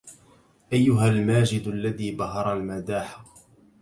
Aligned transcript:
أيها 0.73 1.07
الماجد 1.09 1.67
الذي 1.67 2.11
بهر 2.11 2.53
المداح 2.53 3.23